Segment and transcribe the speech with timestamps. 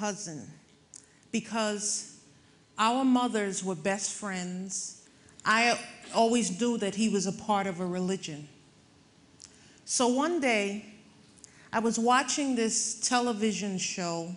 [0.00, 0.48] cousin
[1.30, 2.16] because
[2.78, 5.06] our mothers were best friends.
[5.44, 5.78] I
[6.14, 8.48] always knew that he was a part of a religion.
[9.84, 10.86] So one day,
[11.70, 14.34] I was watching this television show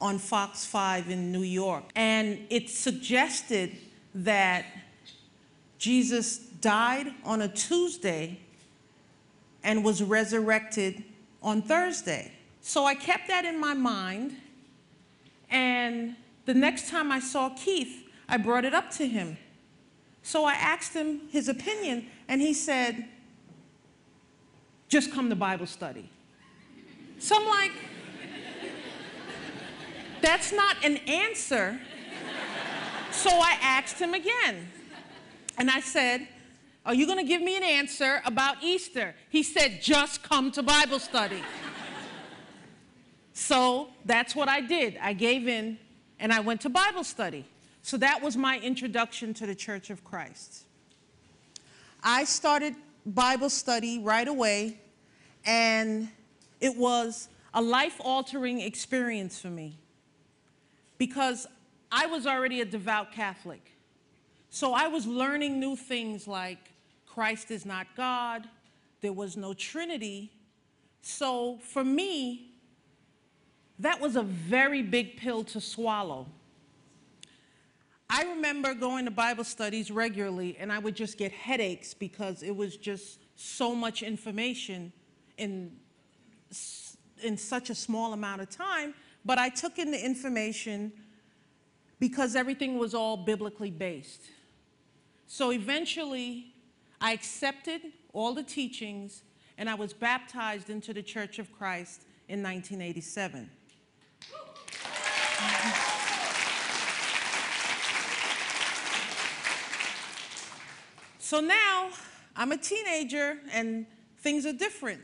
[0.00, 3.76] on Fox 5 in New York, and it suggested
[4.14, 4.64] that
[5.78, 8.38] Jesus died on a Tuesday
[9.64, 11.02] and was resurrected
[11.42, 12.32] on Thursday.
[12.60, 14.36] So I kept that in my mind,
[15.50, 19.36] and the next time I saw Keith, I brought it up to him.
[20.22, 23.08] So I asked him his opinion, and he said,
[24.90, 26.10] just come to Bible study.
[27.20, 27.70] So I'm like,
[30.20, 31.80] that's not an answer.
[33.12, 34.68] So I asked him again.
[35.58, 36.26] And I said,
[36.84, 39.14] Are you going to give me an answer about Easter?
[39.28, 41.42] He said, Just come to Bible study.
[43.40, 44.98] So that's what I did.
[45.00, 45.78] I gave in
[46.18, 47.46] and I went to Bible study.
[47.80, 50.64] So that was my introduction to the Church of Christ.
[52.04, 52.74] I started
[53.06, 54.78] Bible study right away,
[55.46, 56.10] and
[56.60, 59.78] it was a life altering experience for me
[60.98, 61.46] because
[61.90, 63.72] I was already a devout Catholic.
[64.50, 66.58] So I was learning new things like
[67.06, 68.46] Christ is not God,
[69.00, 70.30] there was no Trinity.
[71.00, 72.49] So for me,
[73.80, 76.26] that was a very big pill to swallow.
[78.08, 82.54] I remember going to Bible studies regularly and I would just get headaches because it
[82.54, 84.92] was just so much information
[85.38, 85.70] in,
[87.22, 88.94] in such a small amount of time.
[89.24, 90.92] But I took in the information
[92.00, 94.22] because everything was all biblically based.
[95.26, 96.52] So eventually,
[97.00, 97.80] I accepted
[98.12, 99.22] all the teachings
[99.56, 103.48] and I was baptized into the Church of Christ in 1987.
[111.18, 111.90] So now
[112.34, 113.86] I'm a teenager and
[114.18, 115.00] things are different.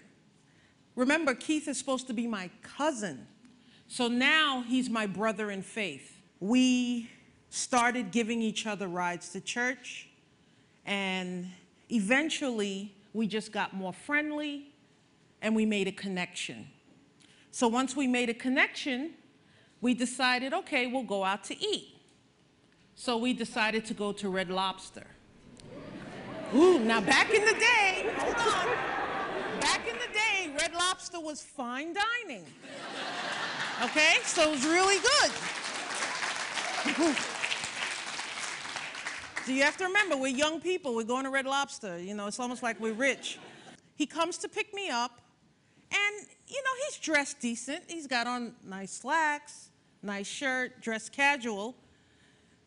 [0.97, 3.29] Remember, Keith is supposed to be my cousin.
[3.87, 6.21] So now he's my brother in faith.
[6.41, 7.09] We
[7.51, 10.09] started giving each other rides to church,
[10.85, 11.47] and
[11.91, 14.75] eventually we just got more friendly
[15.41, 16.67] and we made a connection.
[17.53, 19.13] So once we made a connection,
[19.81, 21.89] we decided, okay, we'll go out to eat.
[22.95, 25.07] So we decided to go to Red Lobster.
[26.55, 28.67] Ooh, now back in the day, hold on.
[29.61, 32.47] Back in the day, Red Lobster was fine dining.
[33.85, 35.31] Okay, so it was really good.
[39.45, 41.99] Do you have to remember, we're young people, we're going to Red Lobster.
[41.99, 43.39] You know, it's almost like we're rich.
[43.95, 45.21] He comes to pick me up,
[45.97, 47.85] and, you know, he's dressed decent.
[47.89, 49.71] He's got on nice slacks,
[50.03, 51.75] nice shirt, dressed casual.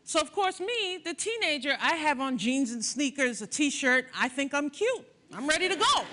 [0.04, 4.08] So, of course, me, the teenager, I have on jeans and sneakers, a t shirt.
[4.18, 5.06] I think I'm cute.
[5.34, 6.04] I'm ready to go.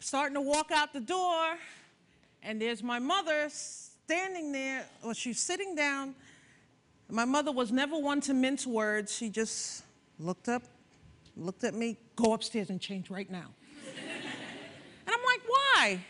[0.00, 1.58] Starting to walk out the door,
[2.42, 6.14] and there's my mother standing there, or she's sitting down.
[7.10, 9.14] My mother was never one to mince words.
[9.14, 9.82] She just
[10.18, 10.62] looked up,
[11.36, 13.48] looked at me, go upstairs and change right now.
[15.78, 16.00] Why?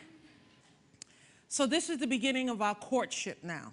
[1.48, 3.72] So, this is the beginning of our courtship now.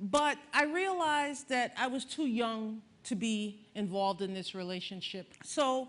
[0.00, 5.32] But I realized that I was too young to be involved in this relationship.
[5.42, 5.88] So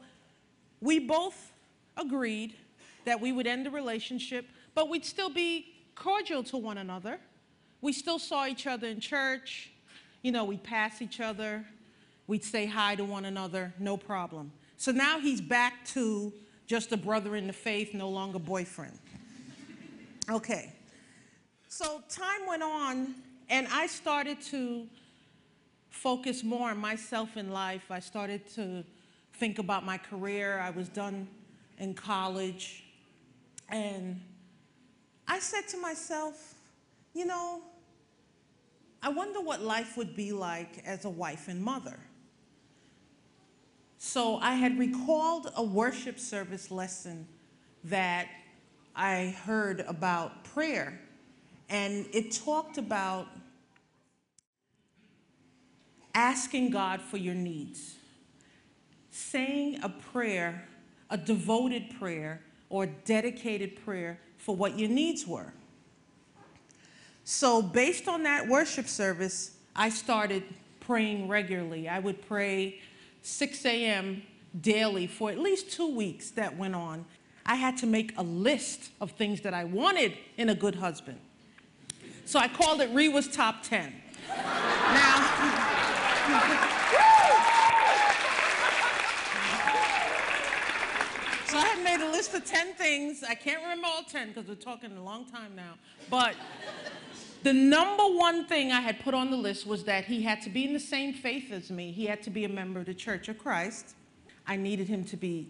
[0.81, 1.53] we both
[1.97, 2.55] agreed
[3.05, 7.19] that we would end the relationship, but we'd still be cordial to one another.
[7.81, 9.71] We still saw each other in church.
[10.21, 11.65] You know, we'd pass each other.
[12.27, 14.51] We'd say hi to one another, no problem.
[14.77, 16.33] So now he's back to
[16.67, 18.97] just a brother in the faith, no longer boyfriend.
[20.29, 20.73] Okay.
[21.67, 23.15] So time went on,
[23.49, 24.87] and I started to
[25.89, 27.91] focus more on myself in life.
[27.91, 28.83] I started to
[29.33, 30.59] think about my career.
[30.59, 31.27] I was done
[31.77, 32.83] in college.
[33.69, 34.21] And
[35.27, 36.55] I said to myself,
[37.13, 37.61] you know,
[39.03, 41.99] I wonder what life would be like as a wife and mother.
[43.97, 47.27] So I had recalled a worship service lesson
[47.83, 48.27] that
[48.95, 50.99] I heard about prayer
[51.69, 53.27] and it talked about
[56.13, 57.95] asking God for your needs,
[59.11, 60.67] saying a prayer,
[61.09, 65.53] a devoted prayer, or dedicated prayer for what your needs were.
[67.23, 70.43] So, based on that worship service, I started
[70.79, 71.89] praying regularly.
[71.89, 72.79] I would pray
[73.23, 74.21] 6 a.m.
[74.61, 77.05] daily for at least two weeks that went on.
[77.45, 81.19] I had to make a list of things that I wanted in a good husband.
[82.25, 83.93] So I called it Rewa's Top 10.
[84.27, 84.33] now,
[91.45, 93.23] so I had made a list of 10 things.
[93.23, 95.75] I can't remember all 10 because we're talking a long time now.
[96.09, 96.33] But
[97.43, 100.49] the number one thing I had put on the list was that he had to
[100.49, 101.91] be in the same faith as me.
[101.91, 103.93] He had to be a member of the Church of Christ.
[104.47, 105.47] I needed him to be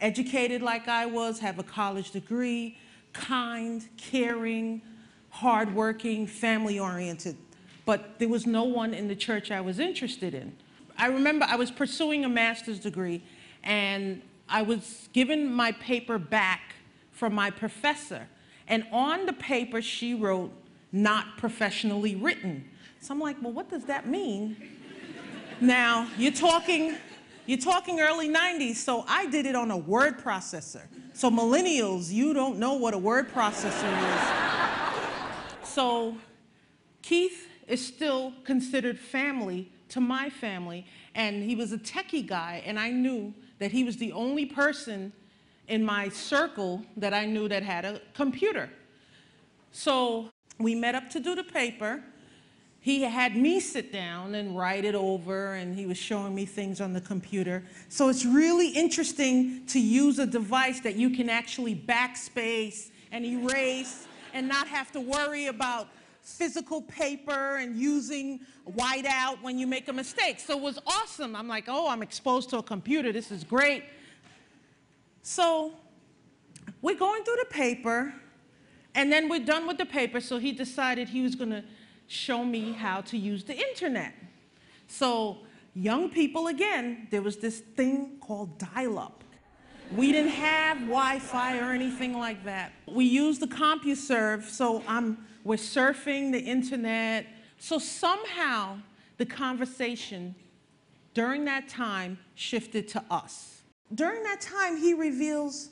[0.00, 2.78] educated like I was, have a college degree,
[3.12, 4.82] kind, caring,
[5.30, 7.36] hardworking, family oriented.
[7.84, 10.54] But there was no one in the church I was interested in.
[10.96, 13.22] I remember I was pursuing a master's degree
[13.62, 16.74] and I was given my paper back
[17.12, 18.28] from my professor.
[18.68, 20.52] And on the paper, she wrote,
[20.92, 22.64] not professionally written.
[23.00, 24.56] So I'm like, well, what does that mean?
[25.60, 26.96] now, you're talking
[27.46, 30.82] you're talking early 90s, so I did it on a word processor.
[31.12, 33.90] So millennials, you don't know what a word processor
[35.62, 35.68] is.
[35.68, 36.16] so
[37.02, 42.78] Keith is still considered family to my family, and he was a techie guy, and
[42.78, 45.12] I knew that he was the only person
[45.68, 48.70] in my circle that I knew that had a computer.
[49.72, 52.02] So we met up to do the paper,
[52.84, 56.82] he had me sit down and write it over, and he was showing me things
[56.82, 57.64] on the computer.
[57.88, 64.06] So it's really interesting to use a device that you can actually backspace and erase
[64.34, 65.88] and not have to worry about
[66.20, 68.40] physical paper and using
[68.76, 70.38] whiteout when you make a mistake.
[70.38, 71.34] So it was awesome.
[71.34, 73.12] I'm like, oh, I'm exposed to a computer.
[73.12, 73.84] This is great.
[75.22, 75.72] So
[76.82, 78.12] we're going through the paper,
[78.94, 80.20] and then we're done with the paper.
[80.20, 81.64] So he decided he was going to
[82.06, 84.12] show me how to use the internet.
[84.88, 85.38] So
[85.74, 89.24] young people, again, there was this thing called dial-up.
[89.94, 92.72] We didn't have Wi-Fi or anything like that.
[92.86, 97.26] We used the CompuServe, so I'm, we're surfing the internet.
[97.58, 98.78] So somehow
[99.18, 100.34] the conversation
[101.12, 103.62] during that time shifted to us.
[103.94, 105.68] During that time, he reveals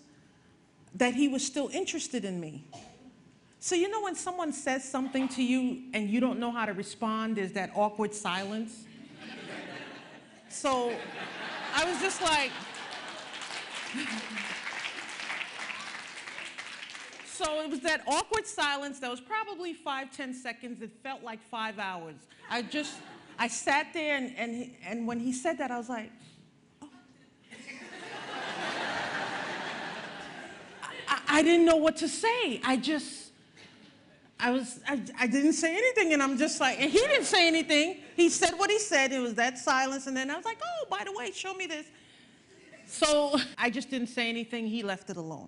[0.94, 2.64] that he was still interested in me.
[3.62, 6.72] So you know when someone says something to you and you don't know how to
[6.72, 8.86] respond, there's that awkward silence?
[10.48, 10.92] so
[11.72, 12.50] I was just like,
[17.24, 20.82] so it was that awkward silence that was probably five, ten seconds.
[20.82, 22.16] It felt like five hours.
[22.50, 22.96] I just,
[23.38, 26.10] I sat there and, and, and when he said that, I was like,
[26.82, 26.88] oh.
[31.28, 32.60] I didn't know what to say.
[32.64, 33.21] I just,
[34.42, 37.46] I was, I, I didn't say anything, and I'm just like, and he didn't say
[37.46, 37.98] anything.
[38.16, 39.12] He said what he said.
[39.12, 41.68] It was that silence, and then I was like, oh, by the way, show me
[41.68, 41.86] this.
[42.86, 44.66] So I just didn't say anything.
[44.66, 45.46] He left it alone.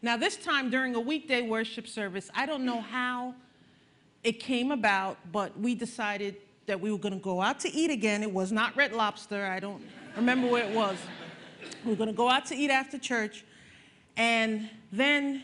[0.00, 3.34] Now, this time during a weekday worship service, I don't know how
[4.22, 7.90] it came about, but we decided that we were going to go out to eat
[7.90, 8.22] again.
[8.22, 9.44] It was not Red Lobster.
[9.44, 9.82] I don't
[10.14, 10.96] remember where it was.
[11.84, 13.44] We were going to go out to eat after church.
[14.16, 15.42] And then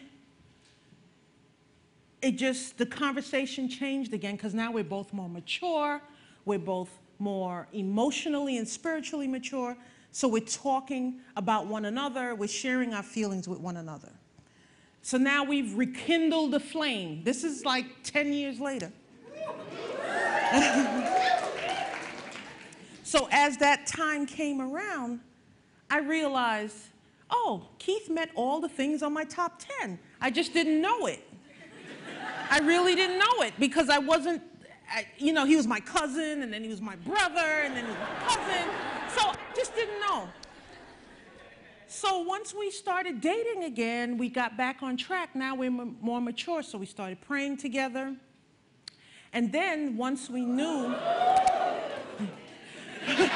[2.23, 6.01] it just, the conversation changed again because now we're both more mature,
[6.45, 6.89] we're both
[7.19, 9.77] more emotionally and spiritually mature.
[10.13, 14.13] So we're talking about one another, we're sharing our feelings with one another.
[15.03, 17.25] So now we've rekindled the flame.
[17.25, 18.93] This is like 10 years later.
[23.03, 25.21] so as that time came around,
[25.91, 26.77] I realized,
[27.31, 29.99] oh, Keith met all the things on my top 10.
[30.21, 31.21] I just didn't know it.
[32.53, 34.43] I really didn't know it because I wasn't,
[34.91, 37.87] I, you know, he was my cousin and then he was my brother and then
[37.87, 38.69] he was my cousin.
[39.17, 40.29] So I just didn't know.
[41.87, 45.35] So once we started dating again, we got back on track.
[45.35, 48.15] Now we're more mature, so we started praying together.
[49.33, 50.95] And then once we knew,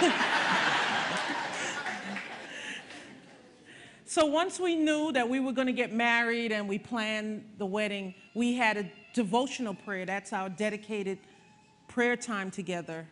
[4.04, 7.64] so once we knew that we were going to get married and we planned the
[7.64, 8.84] wedding, we had a
[9.16, 10.04] devotional prayer.
[10.04, 11.18] That's our dedicated
[11.88, 13.08] prayer time together.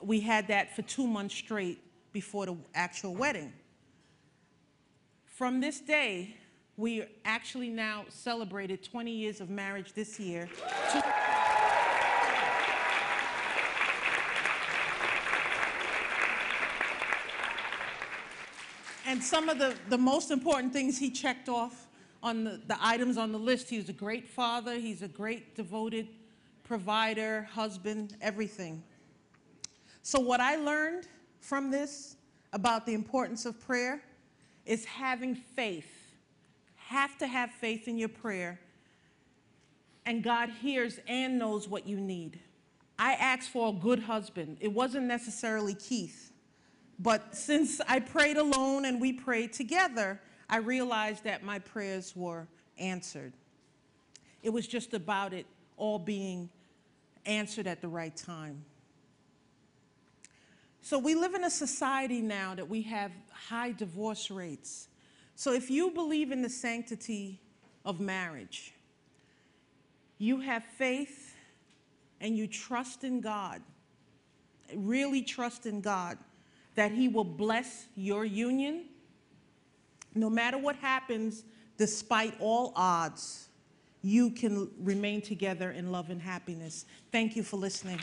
[0.00, 1.80] We had that for two months straight
[2.12, 3.52] before the actual wedding.
[5.26, 6.36] From this day,
[6.76, 10.48] we actually now celebrated 20 years of marriage this year.
[19.04, 21.88] And some of the, the most important things he checked off
[22.22, 23.68] on the, the items on the list.
[23.68, 24.74] He was a great father.
[24.74, 26.08] He's a great devoted
[26.64, 28.82] provider, husband, everything.
[30.02, 31.06] So what I learned
[31.40, 32.16] from this
[32.52, 34.02] about the importance of prayer
[34.64, 36.02] is having faith
[36.92, 38.60] have to have faith in your prayer,
[40.04, 42.38] and God hears and knows what you need.
[42.98, 44.58] I asked for a good husband.
[44.60, 46.32] It wasn't necessarily Keith.
[46.98, 50.20] But since I prayed alone and we prayed together,
[50.52, 53.32] I realized that my prayers were answered.
[54.42, 55.46] It was just about it
[55.78, 56.50] all being
[57.24, 58.62] answered at the right time.
[60.82, 64.88] So we live in a society now that we have high divorce rates.
[65.36, 67.40] So if you believe in the sanctity
[67.86, 68.74] of marriage,
[70.18, 71.34] you have faith
[72.20, 73.62] and you trust in God,
[74.76, 76.18] really trust in God
[76.74, 78.84] that He will bless your union,
[80.14, 81.44] no matter what happens,
[81.78, 83.48] despite all odds,
[84.02, 86.86] you can remain together in love and happiness.
[87.10, 88.00] Thank you for listening.